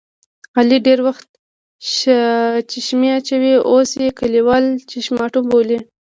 علي 0.57 0.77
ډېری 0.85 1.03
وخت 1.07 1.27
چشمې 2.71 3.09
اچوي 3.17 3.53
اوس 3.69 3.89
یې 4.01 4.09
کلیوال 4.19 4.63
چشماټو 4.89 5.39
بولي. 5.49 5.79